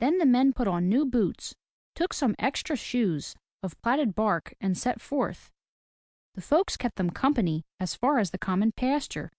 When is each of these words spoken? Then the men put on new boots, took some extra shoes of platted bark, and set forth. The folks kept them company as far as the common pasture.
Then 0.00 0.18
the 0.18 0.26
men 0.26 0.52
put 0.52 0.68
on 0.68 0.90
new 0.90 1.06
boots, 1.06 1.54
took 1.94 2.12
some 2.12 2.36
extra 2.38 2.76
shoes 2.76 3.34
of 3.62 3.80
platted 3.80 4.14
bark, 4.14 4.54
and 4.60 4.76
set 4.76 5.00
forth. 5.00 5.50
The 6.34 6.42
folks 6.42 6.76
kept 6.76 6.96
them 6.96 7.08
company 7.08 7.64
as 7.80 7.94
far 7.94 8.18
as 8.18 8.32
the 8.32 8.38
common 8.38 8.72
pasture. 8.72 9.32